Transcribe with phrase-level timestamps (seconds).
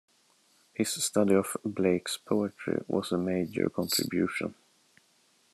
[0.73, 4.55] His study of Blake's poetry was a major contribution.